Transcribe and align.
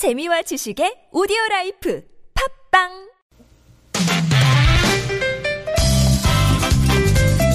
재미와 0.00 0.40
지식의 0.40 1.08
오디오 1.12 1.36
life 1.50 2.02
팟빵 2.72 2.88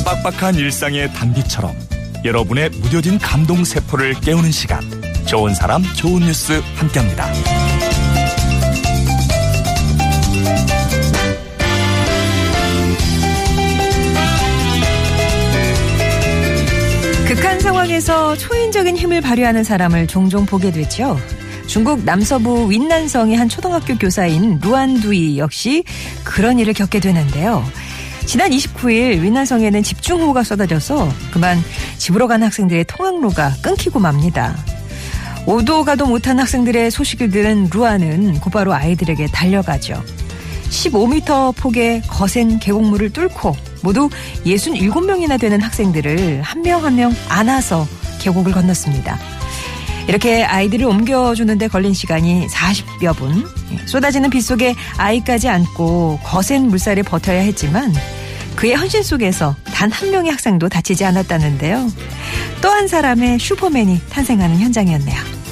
빡빡한 0.05 0.53
일상의 0.53 1.11
단비처럼 1.11 1.75
여러분의 2.23 2.69
무뎌진 2.69 3.17
감동 3.17 3.63
세포를 3.63 4.13
깨우는 4.21 4.51
시간 4.51 4.79
좋은 5.25 5.55
사람 5.55 5.81
좋은 5.95 6.19
뉴스 6.19 6.61
함께합니다. 6.75 7.25
극한 17.27 17.59
상황에서 17.59 18.35
초인적인 18.35 18.97
힘을 18.97 19.21
발휘하는 19.21 19.63
사람을 19.63 20.05
종종 20.05 20.45
보게 20.45 20.71
되죠. 20.71 21.17
중국 21.67 22.03
남서부 22.05 22.69
윈난성의 22.69 23.35
한 23.35 23.49
초등학교 23.49 23.97
교사인 23.97 24.59
루안두이 24.61 25.37
역시 25.37 25.83
그런 26.23 26.59
일을 26.59 26.73
겪게 26.73 26.99
되는데요. 26.99 27.63
지난 28.25 28.51
29일 28.51 29.21
윈난성에는 29.21 29.83
집중호우가 29.83 30.43
쏟아져서 30.43 31.09
그만 31.31 31.61
집으로 31.97 32.27
간 32.27 32.43
학생들의 32.43 32.85
통학로가 32.85 33.53
끊기고 33.61 33.99
맙니다. 33.99 34.55
오도 35.45 35.83
가도 35.83 36.07
못한 36.07 36.39
학생들의 36.39 36.89
소식을 36.89 37.29
들은 37.29 37.69
루안은 37.71 38.39
곧바로 38.39 38.73
아이들에게 38.73 39.27
달려가죠. 39.27 40.03
15m 40.69 41.55
폭의 41.55 42.01
거센 42.07 42.59
계곡물을 42.59 43.11
뚫고 43.11 43.55
모두 43.83 44.09
67명이나 44.45 45.39
되는 45.39 45.61
학생들을 45.61 46.41
한 46.41 46.61
명 46.63 46.83
한 46.83 46.95
명 46.95 47.13
안아서 47.29 47.87
계곡을 48.19 48.53
건넜습니다. 48.53 49.19
이렇게 50.07 50.43
아이들을 50.43 50.85
옮겨주는데 50.85 51.67
걸린 51.67 51.93
시간이 51.93 52.47
40여 52.47 53.15
분. 53.15 53.45
쏟아지는 53.87 54.29
빗 54.29 54.41
속에 54.41 54.75
아이까지 54.97 55.49
안고 55.49 56.19
거센 56.23 56.67
물살에 56.67 57.01
버텨야 57.01 57.41
했지만 57.41 57.93
그의 58.55 58.75
헌신 58.75 59.03
속에서 59.03 59.55
단 59.73 59.91
한 59.91 60.11
명의 60.11 60.31
학생도 60.31 60.69
다치지 60.69 61.03
않았다는데요. 61.05 61.91
또 62.61 62.69
한 62.69 62.87
사람의 62.87 63.39
슈퍼맨이 63.39 64.01
탄생하는 64.09 64.59
현장이었네요. 64.59 65.44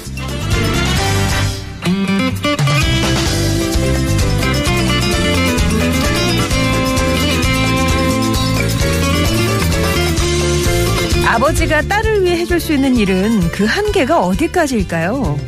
아버지가 11.44 11.82
딸을 11.82 12.24
위해 12.24 12.38
해줄 12.38 12.58
수 12.58 12.72
있는 12.72 12.96
일은 12.96 13.38
그 13.50 13.66
한계가 13.66 14.18
어디까지일까요? 14.18 15.38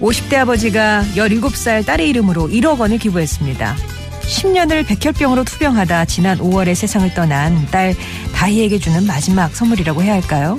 50대 0.00 0.34
아버지가 0.34 1.02
17살 1.16 1.84
딸의 1.84 2.08
이름으로 2.10 2.46
1억 2.46 2.78
원을 2.78 2.98
기부했습니다. 2.98 3.74
10년을 4.20 4.86
백혈병으로 4.86 5.42
투병하다 5.42 6.04
지난 6.04 6.38
5월에 6.38 6.76
세상을 6.76 7.12
떠난 7.14 7.66
딸 7.72 7.96
다희에게 8.32 8.78
주는 8.78 9.04
마지막 9.08 9.56
선물이라고 9.56 10.04
해야 10.04 10.12
할까요? 10.12 10.56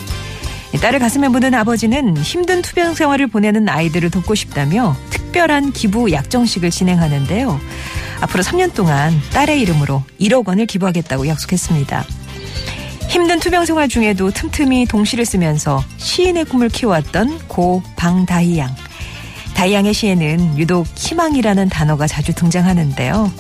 딸을 0.82 1.00
가슴에 1.00 1.30
묻은 1.30 1.54
아버지는 1.54 2.18
힘든 2.18 2.62
투병 2.62 2.96
생활을 2.96 3.28
보내는 3.28 3.70
아이들을 3.70 4.10
돕고 4.10 4.36
싶다며 4.36 4.98
특별한 5.10 5.72
기부 5.72 6.12
약정식을 6.12 6.70
진행하는데요. 6.70 7.62
앞으로 8.20 8.44
3년 8.44 8.74
동안 8.74 9.14
딸의 9.32 9.62
이름으로 9.62 10.04
1억 10.20 10.46
원을 10.46 10.66
기부하겠다고 10.66 11.30
약속했습니다. 11.30 12.25
힘든 13.16 13.40
투병 13.40 13.66
생활 13.66 13.88
중에도 13.88 14.30
틈틈이 14.30 14.88
동시를 14.88 15.24
쓰면서 15.24 15.82
시인의 15.96 16.44
꿈을 16.44 16.68
키워왔던 16.68 17.48
고 17.48 17.82
방다희 17.96 18.58
양. 18.58 18.76
다희 19.54 19.74
양의 19.74 19.94
시에는 19.94 20.60
유독 20.60 20.86
희망이라는 20.96 21.70
단어가 21.70 22.08
자주 22.08 22.36
등장하는데요. 22.36 23.32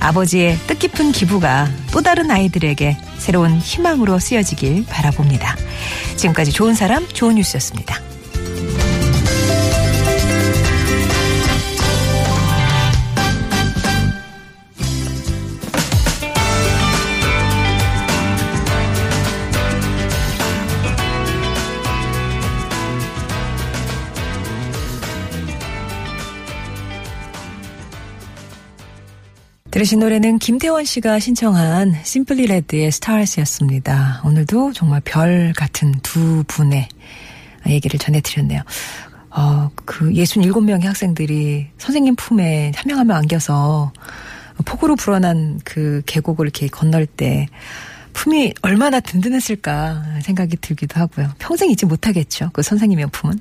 아버지의 0.00 0.56
뜻깊은 0.66 1.12
기부가 1.12 1.68
또 1.92 2.00
다른 2.00 2.30
아이들에게 2.30 2.96
새로운 3.18 3.58
희망으로 3.58 4.18
쓰여지길 4.18 4.86
바라봅니다. 4.86 5.58
지금까지 6.16 6.50
좋은 6.50 6.72
사람, 6.72 7.06
좋은 7.06 7.34
뉴스였습니다. 7.34 8.11
들으신 29.72 30.00
노래는 30.00 30.38
김태원 30.38 30.84
씨가 30.84 31.18
신청한 31.18 31.94
심플리 32.04 32.46
레드의 32.46 32.92
스타일스였습니다. 32.92 34.20
오늘도 34.24 34.74
정말 34.74 35.00
별 35.02 35.54
같은 35.56 35.92
두 36.02 36.44
분의 36.46 36.88
얘기를 37.66 37.98
전해드렸네요. 37.98 38.60
어, 39.30 39.70
그 39.86 40.10
67명의 40.10 40.84
학생들이 40.84 41.68
선생님 41.78 42.16
품에 42.16 42.72
한 42.76 42.86
명 42.86 42.98
한 42.98 43.06
명 43.06 43.16
안겨서 43.16 43.92
폭우로 44.66 44.94
불어난 44.96 45.58
그 45.64 46.02
계곡을 46.04 46.44
이렇게 46.46 46.66
건널 46.66 47.06
때 47.06 47.48
품이 48.12 48.52
얼마나 48.60 49.00
든든했을까 49.00 50.02
생각이 50.22 50.58
들기도 50.60 51.00
하고요. 51.00 51.30
평생 51.38 51.70
잊지 51.70 51.86
못하겠죠. 51.86 52.50
그 52.52 52.60
선생님의 52.60 53.06
품은. 53.10 53.40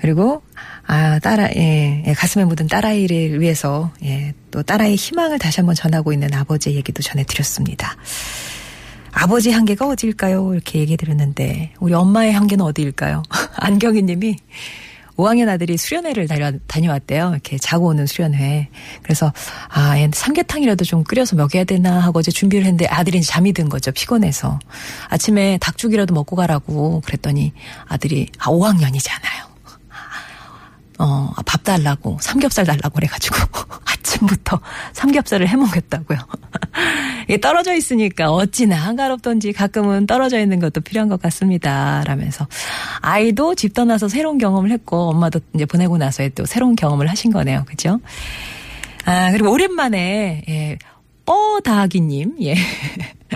그리고 0.00 0.42
아, 0.90 1.18
딸아, 1.18 1.50
예, 1.56 2.02
예, 2.06 2.12
가슴에 2.14 2.46
묻은 2.46 2.66
딸아이를 2.66 3.42
위해서, 3.42 3.92
예, 4.02 4.32
또 4.50 4.62
딸아이의 4.62 4.96
희망을 4.96 5.38
다시 5.38 5.60
한번 5.60 5.74
전하고 5.74 6.14
있는 6.14 6.32
아버지의 6.32 6.76
얘기도 6.76 7.02
전해드렸습니다. 7.02 7.94
아버지 9.12 9.50
한계가 9.50 9.86
어디일까요? 9.86 10.54
이렇게 10.54 10.78
얘기 10.78 10.96
드렸는데, 10.96 11.74
우리 11.78 11.92
엄마의 11.92 12.32
한계는 12.32 12.64
어디일까요? 12.64 13.22
안경희 13.56 14.02
님이 14.02 14.36
5학년 15.16 15.48
아들이 15.50 15.76
수련회를 15.76 16.26
다녀, 16.26 16.52
다녀왔대요. 16.68 17.30
이렇게 17.32 17.58
자고 17.58 17.88
오는 17.88 18.06
수련회. 18.06 18.70
그래서, 19.02 19.30
아, 19.68 19.94
삼계탕이라도 20.10 20.86
좀 20.86 21.04
끓여서 21.04 21.36
먹여야 21.36 21.64
되나 21.64 21.98
하고 21.98 22.20
이제 22.20 22.30
준비를 22.30 22.64
했는데 22.64 22.86
아들이 22.86 23.20
잠이 23.20 23.52
든 23.52 23.68
거죠. 23.68 23.90
피곤해서. 23.90 24.58
아침에 25.08 25.58
닭죽이라도 25.60 26.14
먹고 26.14 26.34
가라고 26.34 27.02
그랬더니 27.04 27.52
아들이, 27.88 28.28
아, 28.38 28.46
5학년이잖아요. 28.46 29.47
달라고, 31.68 32.16
삼겹살 32.20 32.64
달라고 32.64 32.94
그래가지고, 32.94 33.36
아침부터 33.84 34.58
삼겹살을 34.94 35.46
해먹겠다고요. 35.48 36.18
이게 37.28 37.38
떨어져 37.38 37.74
있으니까 37.74 38.32
어찌나 38.32 38.76
한가롭던지 38.76 39.52
가끔은 39.52 40.06
떨어져 40.06 40.40
있는 40.40 40.60
것도 40.60 40.80
필요한 40.80 41.10
것 41.10 41.20
같습니다. 41.20 42.02
라면서. 42.06 42.46
아이도 43.00 43.54
집 43.54 43.74
떠나서 43.74 44.08
새로운 44.08 44.38
경험을 44.38 44.70
했고, 44.70 45.10
엄마도 45.10 45.40
이제 45.54 45.66
보내고 45.66 45.98
나서에 45.98 46.30
또 46.30 46.46
새로운 46.46 46.74
경험을 46.74 47.06
하신 47.08 47.32
거네요. 47.32 47.64
그죠? 47.66 48.00
아, 49.04 49.30
그리고 49.30 49.52
오랜만에, 49.52 50.44
예, 50.48 50.78
뻐다기님, 51.26 52.36
예. 52.42 52.54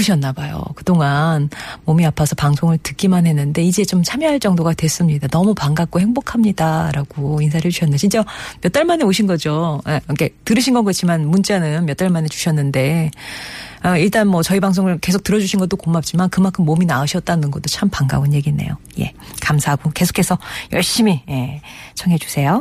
어, 0.00 0.02
아프셨나 0.02 0.32
봐요. 0.32 0.62
그동안 0.74 1.50
몸이 1.84 2.06
아파서 2.06 2.34
방송을 2.34 2.78
듣기만 2.78 3.26
했는데 3.26 3.62
이제 3.62 3.84
좀 3.84 4.02
참여할 4.02 4.40
정도가 4.40 4.72
됐습니다. 4.72 5.28
너무 5.28 5.54
반갑고 5.54 6.00
행복합니다라고 6.00 7.42
인사를 7.42 7.64
해주셨는데 7.66 7.98
진짜 7.98 8.24
몇 8.62 8.70
달 8.70 8.84
만에 8.84 9.04
오신 9.04 9.26
거죠. 9.26 9.80
예, 9.88 10.00
이렇게 10.06 10.30
들으신 10.44 10.74
건 10.74 10.84
그렇지만 10.84 11.26
문자는 11.28 11.84
몇 11.86 11.96
달 11.96 12.08
만에 12.08 12.28
주셨는데 12.28 13.10
어, 13.84 13.96
일단 13.96 14.26
뭐 14.28 14.42
저희 14.42 14.60
방송을 14.60 14.98
계속 15.00 15.22
들어주신 15.24 15.58
것도 15.58 15.76
고맙지만 15.76 16.30
그만큼 16.30 16.64
몸이 16.64 16.86
나으셨다는 16.86 17.50
것도 17.50 17.64
참 17.68 17.90
반가운 17.90 18.32
얘기네요. 18.32 18.76
예, 19.00 19.12
감사하고 19.42 19.90
계속해서 19.90 20.38
열심히 20.72 21.22
예, 21.28 21.60
청해 21.94 22.16
주세요. 22.18 22.58